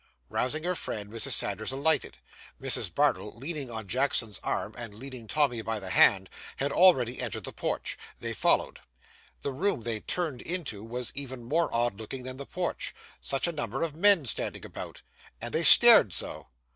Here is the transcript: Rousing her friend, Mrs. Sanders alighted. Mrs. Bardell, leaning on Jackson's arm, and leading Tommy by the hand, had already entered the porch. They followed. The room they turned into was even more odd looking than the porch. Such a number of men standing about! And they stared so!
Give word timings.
Rousing 0.29 0.63
her 0.63 0.73
friend, 0.73 1.11
Mrs. 1.11 1.33
Sanders 1.33 1.71
alighted. 1.71 2.17
Mrs. 2.59 2.91
Bardell, 2.91 3.37
leaning 3.37 3.69
on 3.69 3.87
Jackson's 3.87 4.39
arm, 4.43 4.73
and 4.75 4.95
leading 4.95 5.27
Tommy 5.27 5.61
by 5.61 5.79
the 5.79 5.91
hand, 5.91 6.27
had 6.55 6.71
already 6.71 7.21
entered 7.21 7.43
the 7.43 7.53
porch. 7.53 7.99
They 8.19 8.33
followed. 8.33 8.79
The 9.43 9.53
room 9.53 9.81
they 9.81 9.99
turned 9.99 10.41
into 10.41 10.83
was 10.83 11.11
even 11.13 11.43
more 11.43 11.71
odd 11.71 11.99
looking 11.99 12.23
than 12.23 12.37
the 12.37 12.47
porch. 12.47 12.95
Such 13.19 13.45
a 13.47 13.51
number 13.51 13.83
of 13.83 13.93
men 13.93 14.25
standing 14.25 14.65
about! 14.65 15.03
And 15.39 15.53
they 15.53 15.61
stared 15.61 16.13
so! 16.13 16.47